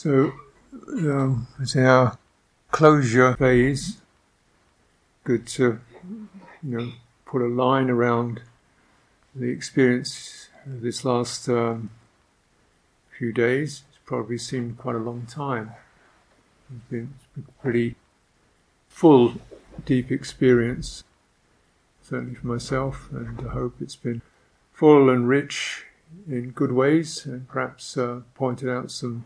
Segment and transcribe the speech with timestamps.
[0.00, 0.32] So,
[0.92, 2.16] um, it's our
[2.70, 4.00] closure phase.
[5.24, 5.80] Good to,
[6.62, 6.92] you know,
[7.26, 8.42] put a line around
[9.34, 11.90] the experience of this last um,
[13.18, 13.82] few days.
[13.88, 15.72] It's probably seemed quite a long time.
[16.72, 17.96] It's been, it's been pretty
[18.88, 19.34] full,
[19.84, 21.02] deep experience,
[22.02, 24.22] certainly for myself, and I hope it's been
[24.72, 25.86] full and rich
[26.28, 29.24] in good ways, and perhaps uh, pointed out some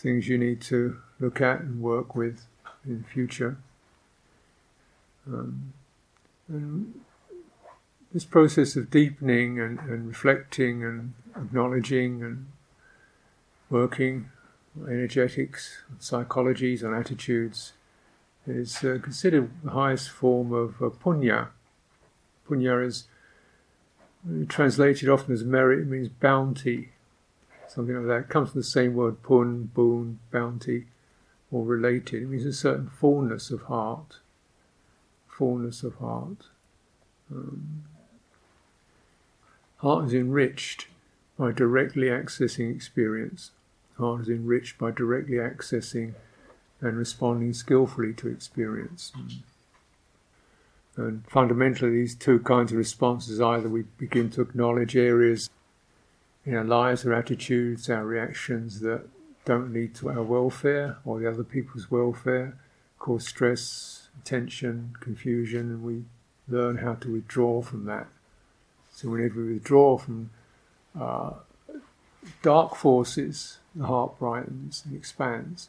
[0.00, 2.46] things you need to look at and work with
[2.86, 3.58] in future.
[5.26, 5.74] Um,
[6.48, 7.00] and
[8.12, 12.46] this process of deepening and, and reflecting and acknowledging and
[13.68, 14.30] working
[14.88, 17.72] energetics, psychologies, and attitudes
[18.46, 21.48] is uh, considered the highest form of uh, punya.
[22.48, 23.04] Punya is
[24.48, 26.90] translated often as merit, it means bounty,
[27.70, 28.26] something like that.
[28.26, 30.86] It comes from the same word, pun, boon, bounty,
[31.50, 32.22] or related.
[32.22, 34.18] It means a certain fullness of heart.
[35.28, 36.46] Fullness of heart.
[37.30, 37.84] Um,
[39.78, 40.88] heart is enriched
[41.38, 43.52] by directly accessing experience.
[43.98, 46.14] Heart is enriched by directly accessing
[46.80, 49.12] and responding skillfully to experience.
[50.96, 55.48] And fundamentally, these two kinds of responses either we begin to acknowledge areas
[56.50, 59.08] in our lives, our attitudes, our reactions that
[59.44, 62.56] don't lead to our welfare or the other people's welfare,
[62.98, 66.02] cause stress, tension, confusion, and we
[66.48, 68.08] learn how to withdraw from that.
[68.90, 70.30] So whenever we withdraw from
[71.00, 71.34] uh,
[72.42, 75.68] dark forces, the heart brightens and expands.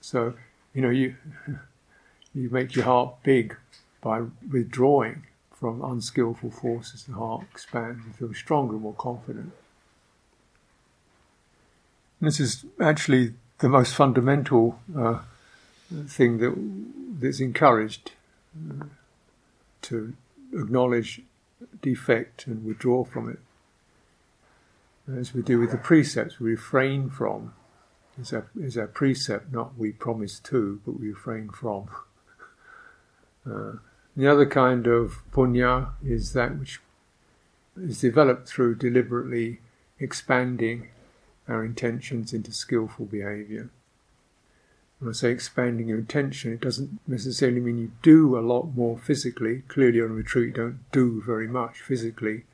[0.00, 0.34] So,
[0.74, 1.16] you know, you
[2.34, 3.56] you make your heart big
[4.00, 5.26] by withdrawing
[5.58, 9.52] from unskillful forces, the heart expands and feels stronger and more confident.
[12.20, 15.20] And this is actually the most fundamental uh,
[16.06, 16.54] thing that
[17.20, 18.12] that's encouraged
[18.70, 18.84] uh,
[19.82, 20.14] to
[20.52, 21.22] acknowledge
[21.80, 23.38] defect and withdraw from it.
[25.18, 27.54] As we do with the precepts, we refrain from
[28.20, 31.88] is our, is our precept, not we promise to, but we refrain from.
[33.48, 33.74] Uh,
[34.16, 36.80] the other kind of punya is that which
[37.76, 39.60] is developed through deliberately
[39.98, 40.88] expanding
[41.48, 43.68] our intentions into skillful behavior.
[44.98, 48.98] When I say expanding your intention, it doesn't necessarily mean you do a lot more
[48.98, 49.62] physically.
[49.68, 52.44] Clearly, on retreat, you don't do very much physically.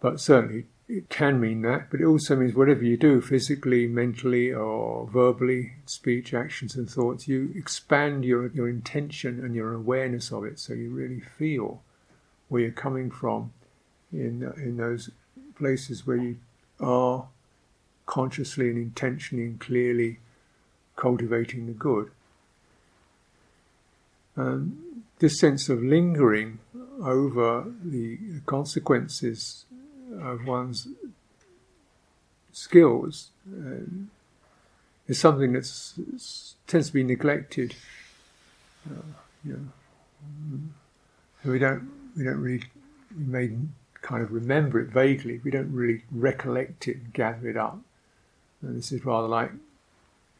[0.00, 4.52] But certainly, it can mean that, but it also means whatever you do, physically, mentally,
[4.52, 10.44] or verbally, speech, actions, and thoughts, you expand your, your intention and your awareness of
[10.44, 11.82] it so you really feel
[12.48, 13.52] where you're coming from
[14.12, 15.10] in, in those
[15.56, 16.36] places where you
[16.78, 17.26] are
[18.06, 20.18] consciously and intentionally and clearly
[20.94, 22.10] cultivating the good.
[24.36, 26.58] Um, this sense of lingering
[27.02, 29.64] over the consequences
[30.20, 30.88] of one's
[32.52, 34.10] skills um,
[35.06, 35.64] is something that
[36.66, 37.74] tends to be neglected.
[38.88, 39.02] Uh,
[39.44, 39.52] you
[41.44, 42.64] know, we don't we don't really
[43.16, 43.50] we may
[44.02, 45.40] kind of remember it vaguely.
[45.44, 47.78] We don't really recollect it gather it up.
[48.62, 49.50] And this is rather like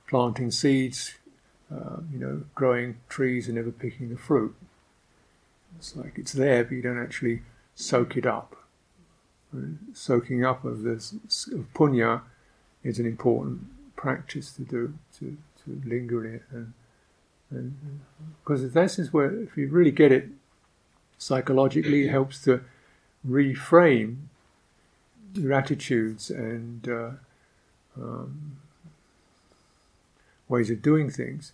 [0.08, 1.14] planting seeds,
[1.70, 4.54] uh, you know, growing trees and never picking the fruit.
[5.78, 7.42] It's like it's there, but you don't actually
[7.74, 8.56] soak it up
[9.92, 11.12] soaking up of this
[11.52, 12.22] of punya
[12.82, 16.42] is an important practice to do to, to linger in it.
[16.50, 16.72] And,
[17.50, 18.00] and
[18.42, 20.28] because this is where if you really get it
[21.18, 22.62] psychologically it helps to
[23.26, 24.16] reframe
[25.34, 27.10] your attitudes and uh,
[27.96, 28.58] um,
[30.48, 31.52] ways of doing things.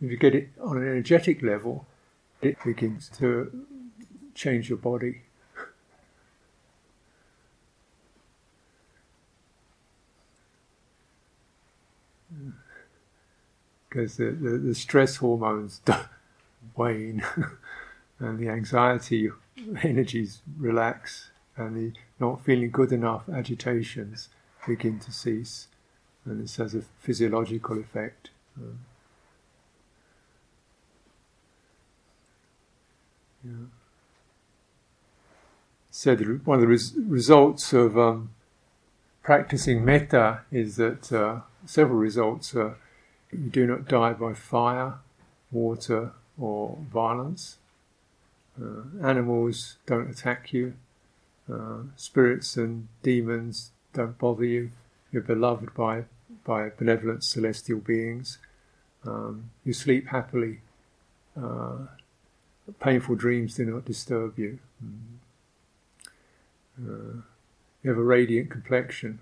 [0.00, 1.86] If you get it on an energetic level
[2.42, 3.66] it begins to
[4.34, 5.22] change your body
[13.96, 15.80] because the, the, the, stress hormones
[16.76, 17.24] wane
[18.18, 19.30] and the anxiety
[19.82, 24.28] energies relax and the not feeling good enough agitations
[24.66, 25.68] begin to cease
[26.26, 28.28] and this has a physiological effect.
[33.42, 33.52] Yeah.
[35.90, 38.30] So the, one of the res- results of um,
[39.22, 42.76] practicing metta is that uh, several results are
[43.32, 44.94] do not die by fire,
[45.50, 47.58] water, or violence.
[48.60, 50.74] Uh, animals don't attack you.
[51.52, 54.70] Uh, spirits and demons don't bother you.
[55.12, 56.04] You're beloved by
[56.44, 58.38] by benevolent celestial beings.
[59.04, 60.60] Um, you sleep happily.
[61.40, 61.86] Uh,
[62.80, 64.58] painful dreams do not disturb you.
[64.84, 65.16] Mm.
[66.78, 67.22] Uh,
[67.82, 69.20] you have a radiant complexion,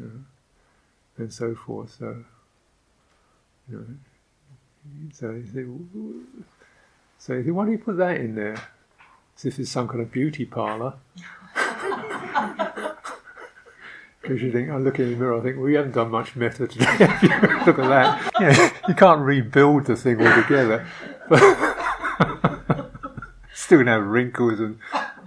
[0.00, 0.24] mm.
[1.16, 1.96] and so forth.
[1.98, 2.24] So,
[3.70, 5.42] you know, so,
[7.18, 8.56] so why do you put that in there?
[9.36, 10.94] As if it's some kind of beauty parlour.
[14.30, 16.36] Because you think, I look in the mirror, I think, well, we haven't done much
[16.36, 16.84] metta today.
[17.66, 18.30] look at that.
[18.38, 20.86] Yeah, you can't rebuild the thing altogether.
[21.28, 21.40] But
[23.54, 24.78] still going to have wrinkles and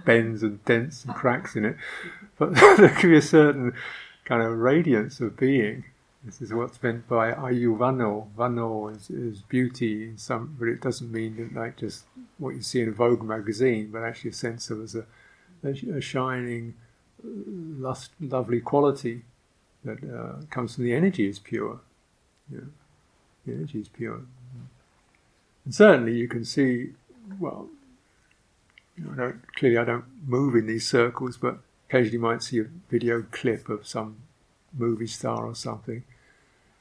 [0.04, 1.76] bends and dents and cracks in it.
[2.38, 3.74] But there could be a certain
[4.24, 5.84] kind of radiance of being.
[6.24, 8.28] This is what's meant by ayuvano.
[8.34, 12.04] Vano is, is beauty some, but it doesn't mean that like just
[12.38, 15.04] what you see in a Vogue magazine, but actually a sense of as a,
[15.62, 16.74] a, shining,
[17.22, 19.22] lust, lovely quality
[19.84, 21.80] that uh, comes from the energy is pure.
[22.50, 22.60] Yeah.
[23.46, 24.22] The energy is pure.
[25.66, 26.92] And certainly you can see,
[27.38, 27.68] well,
[29.56, 33.68] clearly I don't move in these circles, but occasionally you might see a video clip
[33.68, 34.16] of some
[34.72, 36.02] movie star or something.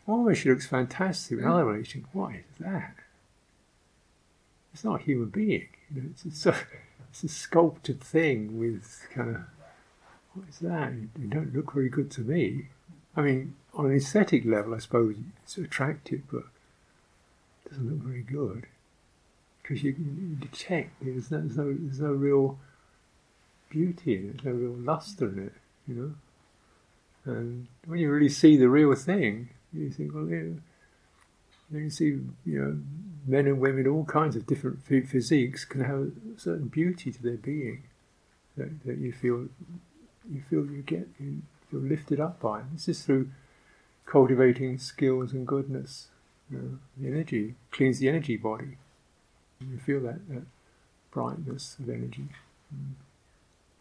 [0.08, 1.40] Oh, she looks fantastic.
[1.40, 2.96] And other way, think, what is that?
[4.74, 5.68] It's not a human being.
[5.94, 6.56] You know, it's, a,
[7.10, 9.42] it's a sculpted thing with kind of,
[10.34, 10.94] what is that?
[11.20, 12.68] You don't look very good to me.
[13.16, 16.44] I mean, on an aesthetic level, I suppose it's attractive, but
[17.66, 18.66] it doesn't look very good
[19.62, 22.60] because you, you, detect there's no, there's no, there's no real
[23.70, 25.54] beauty in it, there's no real luster in it,
[25.88, 26.14] you know.
[27.26, 30.54] And when you really see the real thing, you think, well, yeah,
[31.72, 32.78] you see, you know,
[33.26, 37.38] men and women, all kinds of different physiques can have a certain beauty to their
[37.38, 37.84] being
[38.58, 39.48] that, that you feel,
[40.30, 41.42] you feel you get, you
[41.72, 42.62] feel lifted up by.
[42.74, 43.30] This is through
[44.06, 46.08] cultivating skills and goodness.
[46.52, 48.78] You know, the energy cleans the energy body.
[49.60, 50.44] You feel that, that
[51.12, 52.28] brightness of energy,
[52.74, 52.92] mm,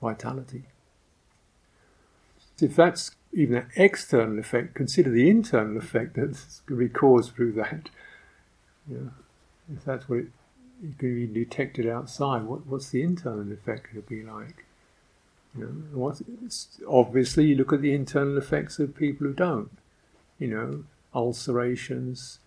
[0.01, 0.65] vitality.
[2.61, 7.35] If that's even an external effect, consider the internal effect that's going to be caused
[7.35, 7.89] through that.
[8.89, 10.27] If that's what it,
[10.83, 14.65] it can be detected outside, what, what's the internal effect going to be like?
[15.57, 16.15] You know,
[16.89, 19.71] obviously, you look at the internal effects of people who don't.
[20.39, 20.85] You know,
[21.15, 22.39] ulcerations,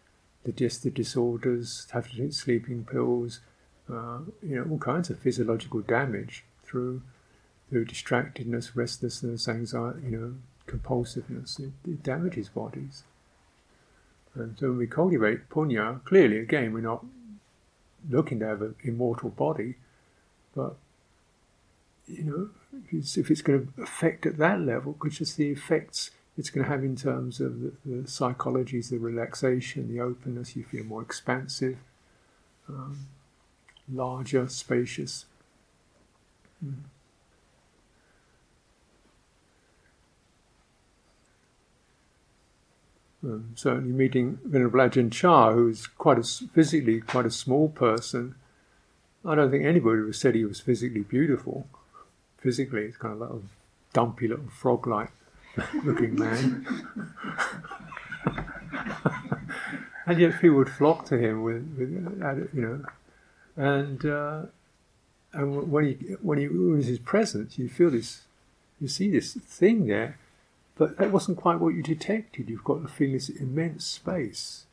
[0.43, 3.41] digestive disorders, have to take sleeping pills,
[3.89, 7.01] uh, you know, all kinds of physiological damage through
[7.69, 10.33] through distractedness, restlessness, anxiety, you know,
[10.67, 11.59] compulsiveness.
[11.59, 13.03] It, it damages bodies.
[14.35, 17.05] And so when we cultivate punya, clearly, again, we're not
[18.09, 19.75] looking to have an immortal body,
[20.55, 20.75] but
[22.07, 22.49] you know,
[22.85, 26.49] if it's, if it's going to affect at that level, because just the effects it's
[26.49, 30.83] going to have in terms of the, the psychologies, the relaxation, the openness, you feel
[30.83, 31.77] more expansive,
[32.67, 33.07] um,
[33.91, 35.25] larger, spacious.
[36.63, 36.75] Mm.
[43.25, 48.35] Um, certainly, meeting Venerable Ajahn Chah, who's quite a physically quite a small person,
[49.25, 51.67] I don't think anybody would have said he was physically beautiful.
[52.37, 53.41] Physically, it's kind of like a
[53.93, 55.09] dumpy little frog-like
[55.83, 56.67] looking man.
[60.05, 61.89] and yet people would flock to him with, with
[62.53, 62.85] you know,
[63.55, 64.43] and uh,
[65.33, 68.21] and when he when he was his presence, you feel this,
[68.79, 70.19] you see this thing there,
[70.77, 72.49] but that wasn't quite what you detected.
[72.49, 74.65] You've got the feeling this immense space.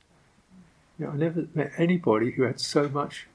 [0.99, 3.29] You know, I never met anybody who had so much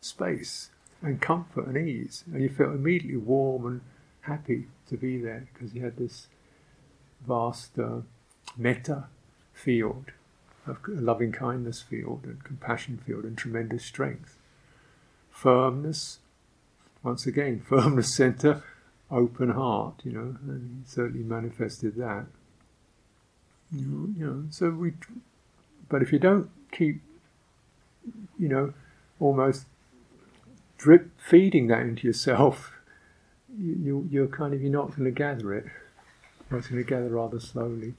[0.00, 0.70] space
[1.02, 3.80] and comfort and ease, and you felt immediately warm and
[4.22, 6.28] happy to be there because you had this
[7.26, 8.00] vast uh,
[8.56, 9.04] metta
[9.52, 10.06] field,
[10.66, 14.38] of loving kindness field, and compassion field, and tremendous strength.
[15.30, 16.20] Firmness,
[17.02, 18.62] once again, firmness center,
[19.14, 22.26] open heart, you know, and he certainly manifested that.
[23.72, 24.92] You know, you know, so we,
[25.88, 27.00] but if you don't keep,
[28.38, 28.74] you know,
[29.20, 29.66] almost
[30.76, 32.72] drip feeding that into yourself,
[33.58, 35.66] you, you you're kind of you're not going to gather it.
[36.50, 37.94] It's going to gather rather slowly.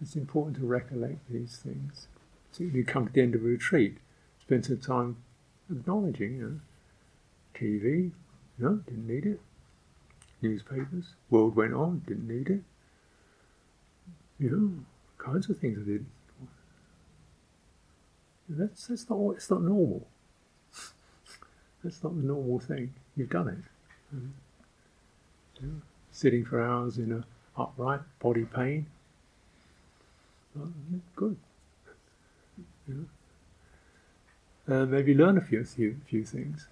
[0.00, 2.08] It's important to recollect these things.
[2.52, 3.98] So you come to the end of a retreat,
[4.40, 5.16] spend some time
[5.70, 6.60] acknowledging, you know,
[7.54, 8.12] TV,
[8.58, 9.40] no, didn't need it.
[10.42, 12.62] Newspapers, world went on, didn't need it.
[14.38, 14.70] You know,
[15.24, 16.06] kinds of things I did.
[18.48, 20.06] That's that's not it's not normal.
[21.82, 22.94] that's not the normal thing.
[23.16, 23.58] You've done it.
[25.60, 25.68] Yeah.
[26.12, 27.24] Sitting for hours in a
[27.60, 28.86] upright, body pain.
[31.14, 31.36] Good.
[32.88, 32.94] Yeah.
[34.66, 36.68] And maybe learn a few, few, few things.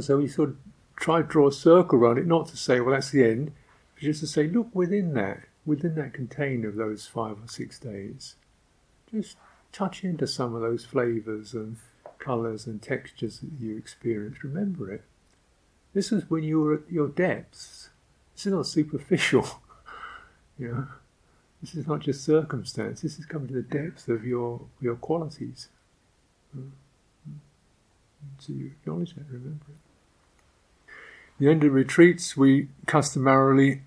[0.00, 0.56] So we sort of
[0.96, 3.52] try to draw a circle around it, not to say, well, that's the end,
[3.94, 7.78] but just to say, look within that, within that container of those five or six
[7.78, 8.36] days.
[9.10, 9.36] Just
[9.72, 11.76] touch into some of those flavours and
[12.18, 14.42] colours and textures that you experienced.
[14.42, 15.04] Remember it.
[15.94, 17.90] This is when you were at your depths.
[18.34, 19.46] This is not superficial.
[20.58, 20.86] you know,
[21.60, 23.00] this is not just circumstance.
[23.00, 25.68] This is coming to the depth of your your qualities.
[26.52, 26.68] Hmm.
[27.24, 27.38] Hmm.
[28.38, 29.85] So you acknowledge that, remember it.
[31.38, 33.82] The end of retreats, we customarily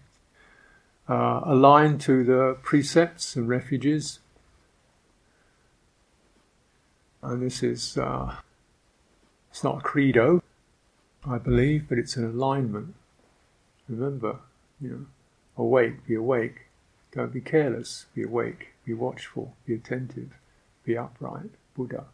[1.08, 4.20] uh, align to the precepts and refuges.
[7.24, 8.36] And this is, uh,
[9.50, 10.44] it's not a credo,
[11.27, 12.94] I believe, but it's an alignment.
[13.88, 14.38] Remember,
[14.79, 15.06] you know,
[15.58, 16.68] awake, be awake.
[17.12, 20.38] Don't be careless, be awake, be watchful, be attentive,
[20.86, 22.06] be upright, Buddha.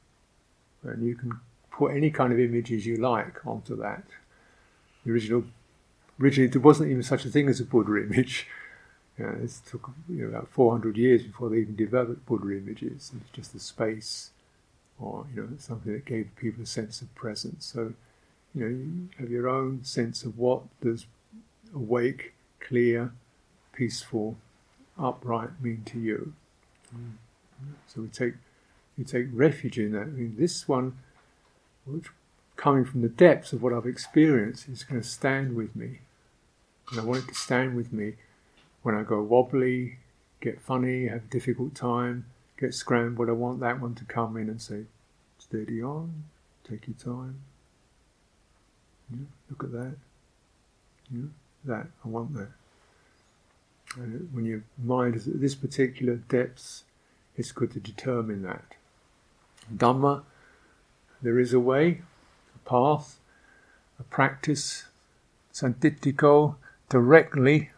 [0.84, 4.04] And you can put any kind of images you like onto that.
[5.06, 5.44] The original,
[6.20, 8.48] originally there wasn't even such a thing as a Buddha image.
[9.18, 13.12] You know, it took you know, about 400 years before they even developed Buddha images.
[13.16, 14.32] It's just a space,
[15.00, 17.66] or you know, something that gave people a sense of presence.
[17.66, 17.94] So,
[18.54, 21.06] you know, you have your own sense of what does
[21.74, 23.14] awake, clear,
[23.72, 24.38] peaceful,
[24.98, 26.34] upright mean to you.
[26.94, 27.14] Mm.
[27.88, 28.34] So we take
[28.98, 30.04] you take refuge in that.
[30.04, 30.98] I mean, this one,
[31.86, 32.08] which
[32.56, 36.00] coming from the depths of what I've experienced, is going to stand with me.
[36.92, 38.14] And I want it to stand with me
[38.84, 39.98] when I go wobbly,
[40.42, 42.26] get funny, have a difficult time,
[42.60, 43.30] get scrambled.
[43.30, 44.84] I want that one to come in and say,
[45.40, 46.26] steady on,
[46.70, 47.42] take your time.
[49.12, 49.96] Yeah, look at that.
[51.12, 51.28] Yeah,
[51.66, 52.50] that, I want that.
[53.98, 56.84] And when your mind is at this particular depth,
[57.36, 58.76] it's good to determine that.
[59.74, 60.24] Dhamma,
[61.22, 62.02] there is a way,
[62.66, 63.18] path,
[64.00, 64.86] a practice,
[65.54, 66.56] sanditthiko,
[66.90, 67.72] directly,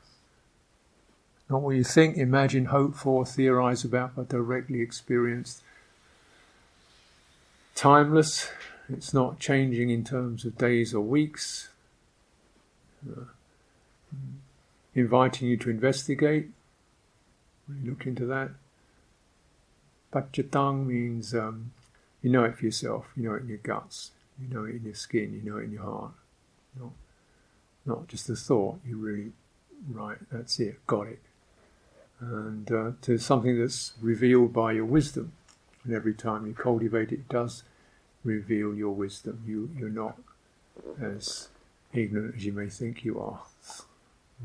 [1.50, 5.62] not what you think, imagine, hope for, theorize about, but directly experienced.
[7.74, 8.50] Timeless,
[8.90, 11.70] it's not changing in terms of days or weeks.
[13.08, 13.26] Uh,
[14.96, 16.50] inviting you to investigate,
[17.84, 18.50] look into that.
[20.12, 21.72] Paccattam means um,
[22.22, 24.84] you know it for yourself, you know it in your guts, you know it in
[24.86, 26.12] your skin, you know it in your heart.
[26.80, 26.92] Not,
[27.86, 29.32] not just a thought, you really,
[29.90, 31.22] right, that's it, got it.
[32.20, 35.34] And uh, to something that's revealed by your wisdom.
[35.84, 37.64] And every time you cultivate it, it does
[38.24, 39.44] reveal your wisdom.
[39.48, 40.18] You, you're not
[41.02, 41.50] as
[41.94, 43.42] ignorant as you may think you are.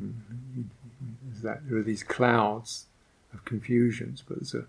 [0.01, 0.63] Mm-hmm.
[1.43, 2.87] That there are these clouds
[3.33, 4.65] of confusions, but there's a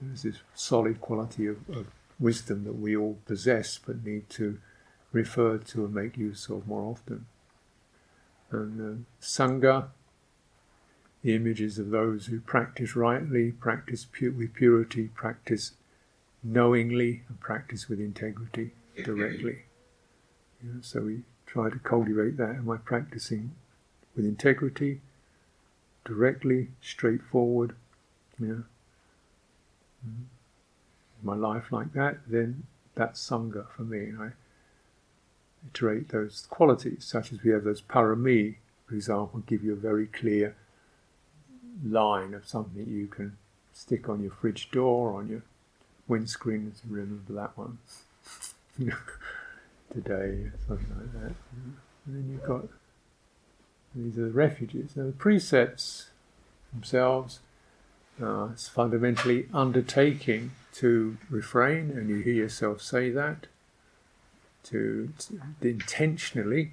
[0.00, 1.86] there's this solid quality of, of
[2.20, 4.58] wisdom that we all possess but need to
[5.12, 7.26] refer to and make use of more often.
[8.50, 9.88] And uh, Sangha,
[11.22, 15.72] the images of those who practice rightly, practice pu- with purity, practice
[16.42, 18.72] knowingly, and practice with integrity
[19.02, 19.62] directly.
[20.60, 22.56] You know, so we try to cultivate that.
[22.56, 23.52] Am I practicing
[24.16, 25.02] with integrity,
[26.04, 27.76] directly, straightforward?
[28.40, 28.64] You know,
[30.04, 30.24] mm-hmm
[31.22, 34.12] my life like that, then that's Sangha for me.
[34.18, 34.30] I
[35.66, 38.56] iterate those qualities, such as we have those parami,
[38.86, 40.56] for example, give you a very clear
[41.84, 43.36] line of something you can
[43.72, 45.42] stick on your fridge door, on your
[46.06, 47.78] windscreen, to remember that one
[49.92, 51.34] today, something like that.
[52.06, 52.68] And then you've got
[53.94, 54.96] these are the refuges.
[54.96, 56.10] Now, the precepts
[56.72, 57.40] themselves
[58.22, 63.46] uh, it's fundamentally undertaking to refrain, and you hear yourself say that,
[64.64, 66.72] to, to intentionally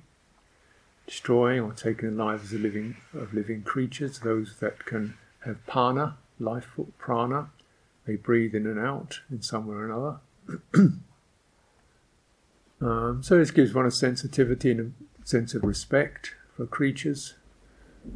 [1.08, 6.18] destroying or taking the lives of living of living creatures, those that can have prana,
[6.40, 7.50] life prana,
[8.06, 10.20] they breathe in and out in some way or another.
[12.82, 14.94] um, so this gives one a sensitivity and
[15.24, 17.36] a sense of respect for creatures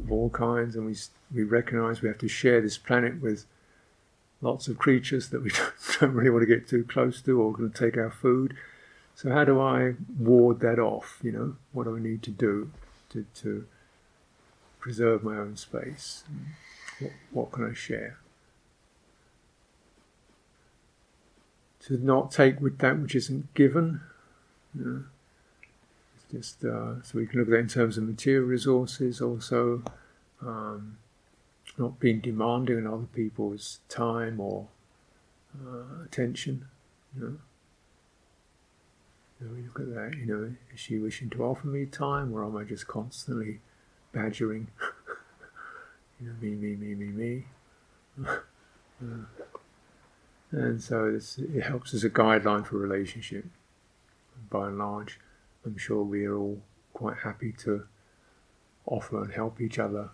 [0.04, 0.94] of all kinds, and we
[1.34, 3.46] we recognise we have to share this planet with
[4.40, 5.50] lots of creatures that we
[6.00, 8.56] don't really want to get too close to or going to take our food.
[9.14, 11.18] So how do I ward that off?
[11.22, 12.70] You know, what do I need to do
[13.10, 13.66] to, to
[14.78, 16.24] preserve my own space?
[16.98, 18.18] What, what can I share?
[21.84, 24.00] To not take with that which isn't given.
[24.74, 25.04] You know,
[26.30, 29.82] just uh, so we can look at that in terms of material resources, also
[30.40, 30.98] um,
[31.80, 34.68] not being demanding on other people's time or
[35.58, 36.66] uh, attention.
[37.16, 37.36] You know?
[39.40, 40.18] you look at that.
[40.18, 43.60] You know, is she wishing to offer me time, or am I just constantly
[44.12, 44.68] badgering?
[46.20, 47.44] you know, me, me, me, me, me.
[48.28, 49.24] uh,
[50.52, 53.46] and so it helps as a guideline for relationship.
[54.50, 55.18] By and large,
[55.64, 56.60] I'm sure we are all
[56.92, 57.86] quite happy to
[58.84, 60.10] offer and help each other,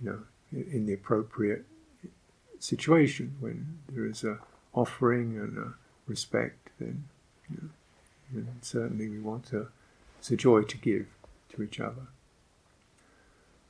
[0.00, 0.20] you know,
[0.54, 1.64] in the appropriate
[2.58, 4.38] situation when there is a
[4.72, 5.74] offering and a
[6.06, 6.70] respect.
[6.78, 7.04] Then,
[7.50, 7.70] you
[8.32, 9.68] know, certainly we want to.
[10.18, 11.06] It's a joy to give
[11.50, 12.06] to each other.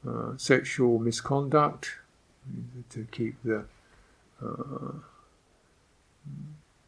[0.06, 1.96] Uh, sexual misconduct
[2.90, 3.64] to keep the
[4.42, 4.92] uh,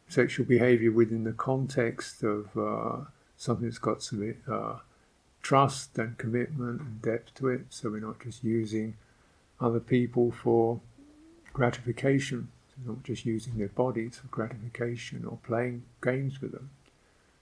[0.07, 4.75] sexual behavior within the context of uh, something that's got some uh,
[5.41, 7.61] trust and commitment and depth to it.
[7.69, 8.95] So we're not just using
[9.59, 10.79] other people for
[11.53, 12.49] gratification,
[12.85, 16.69] not just using their bodies for gratification or playing games with them,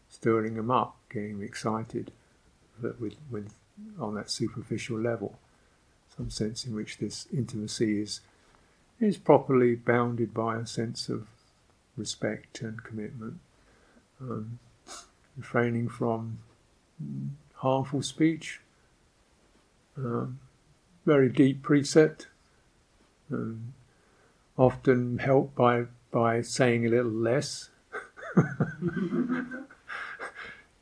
[0.09, 2.11] stirring them up, getting them excited
[2.81, 3.53] with, with,
[3.99, 5.37] on that superficial level.
[6.15, 8.21] Some sense in which this intimacy is
[9.01, 11.27] is properly bounded by a sense of
[11.97, 13.39] respect and commitment.
[14.21, 14.59] Um,
[15.35, 16.39] refraining from
[17.55, 18.61] harmful speech,
[19.97, 20.39] um,
[21.05, 22.27] very deep precept,
[23.31, 23.73] um,
[24.57, 27.69] often helped by, by saying a little less.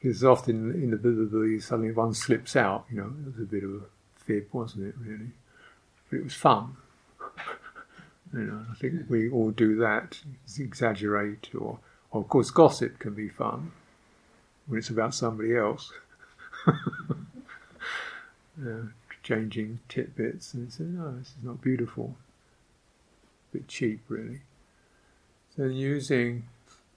[0.04, 3.64] because often in the Buddha suddenly one slips out, you know, it was a bit
[3.64, 3.82] of a
[4.18, 5.32] fib, wasn't it, really?
[6.10, 6.76] But it was fun.
[8.34, 10.20] you know, I think we all do that,
[10.58, 11.80] exaggerate, or,
[12.12, 13.72] or of course, gossip can be fun
[14.68, 15.92] when it's about somebody else.
[16.68, 16.74] uh,
[19.24, 22.16] changing tidbits and say, no, this is not beautiful.
[23.52, 24.42] A bit cheap, really.
[25.56, 26.48] So using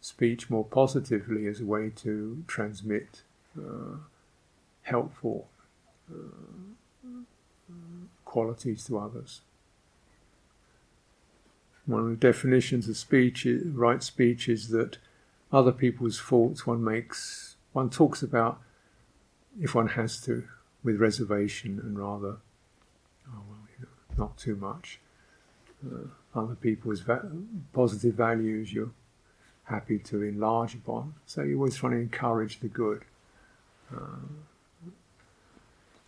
[0.00, 3.22] speech more positively as a way to transmit
[3.58, 3.96] uh,
[4.82, 5.48] helpful
[6.10, 7.22] uh,
[8.24, 9.40] qualities to others.
[11.86, 14.98] One of the definitions of speech, right speech, is that
[15.52, 18.60] other people's faults one makes one talks about,
[19.60, 20.44] if one has to,
[20.86, 22.36] with reservation and rather,
[23.28, 25.00] oh well, you know, not too much.
[25.84, 27.28] Uh, other people's va-
[27.72, 28.92] positive values you're
[29.64, 31.14] happy to enlarge upon.
[31.26, 33.02] So you're always trying to encourage the good
[33.92, 34.28] uh,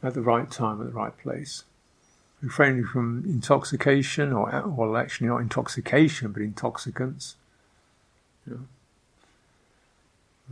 [0.01, 1.65] at the right time, at the right place.
[2.41, 7.35] Refraining from intoxication, or well, actually not intoxication, but intoxicants.
[8.47, 8.69] You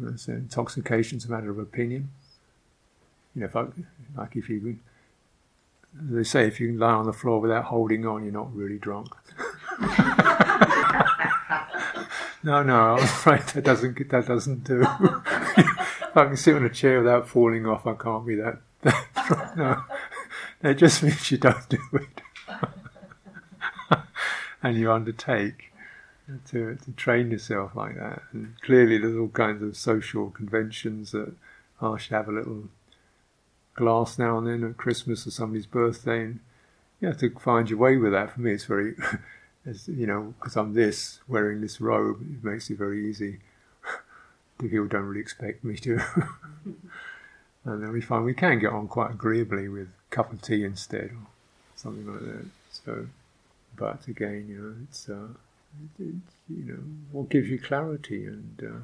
[0.00, 2.10] know, so intoxication is a matter of opinion.
[3.36, 3.66] You know, if I,
[4.16, 4.78] like if you,
[5.92, 8.78] they say if you can lie on the floor without holding on, you're not really
[8.78, 9.08] drunk.
[12.42, 14.80] no, no, I'm afraid that doesn't that doesn't do.
[15.56, 18.56] if I can sit on a chair without falling off, I can't be that.
[18.80, 19.56] that drunk.
[19.58, 19.84] No,
[20.62, 22.22] that just means you don't do it,
[24.62, 25.74] and you undertake
[26.48, 28.22] to, to train yourself like that.
[28.32, 31.34] And clearly, there's all kinds of social conventions that
[31.82, 32.70] I should have a little
[33.76, 36.40] glass now and then at Christmas or somebody's birthday, and
[37.00, 38.32] you have to find your way with that.
[38.32, 38.94] For me, it's very,
[39.66, 43.38] it's, you know, because I'm this wearing this robe, it makes it very easy.
[44.58, 45.94] the people don't really expect me to.
[47.64, 50.64] and then we find we can get on quite agreeably with a cup of tea
[50.64, 51.26] instead, or
[51.76, 52.46] something like that.
[52.70, 53.06] So,
[53.76, 55.08] but again, you know, it's.
[55.08, 55.28] Uh,
[55.98, 56.78] you know,
[57.12, 58.80] what gives you clarity and uh,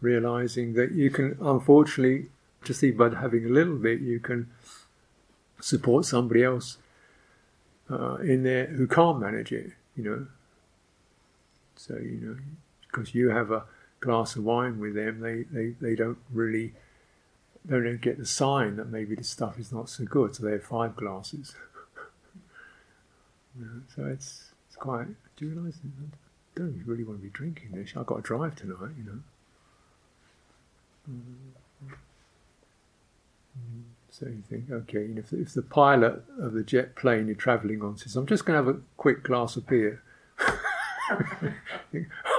[0.00, 2.26] realizing that you can, unfortunately,
[2.64, 4.50] just see by having a little bit, you can
[5.60, 6.78] support somebody else
[7.90, 10.26] uh, in there who can't manage it, you know.
[11.76, 12.36] So, you know,
[12.86, 13.64] because you have a
[14.00, 16.72] glass of wine with them, they, they, they don't really,
[17.64, 20.52] they don't get the sign that maybe the stuff is not so good, so they
[20.52, 21.54] have five glasses.
[23.94, 26.18] so it's, it's quite, do you realise that?
[26.54, 27.94] don't really want to be drinking this.
[27.96, 29.20] I've got to drive tonight, you know.
[31.10, 31.94] Mm-hmm.
[34.12, 37.96] So you think, okay, if, if the pilot of the jet plane you're travelling on
[37.96, 40.02] says, I'm just going to have a quick glass of beer,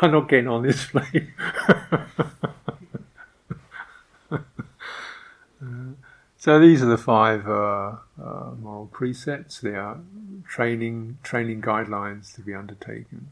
[0.01, 1.33] I'm not getting on this plane.
[6.37, 9.59] so these are the five uh, uh, moral precepts.
[9.59, 9.97] They are
[10.47, 13.31] training training guidelines to be undertaken.